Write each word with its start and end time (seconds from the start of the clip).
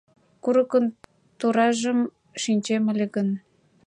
Курыкын 0.43 0.85
туражым 1.39 1.99
шинчем 2.41 2.83
ыле 2.91 3.05
гын 3.15 3.29